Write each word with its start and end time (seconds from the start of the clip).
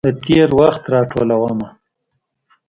د 0.05 0.07
تیروخت 0.23 0.83
راټولومه 0.93 1.67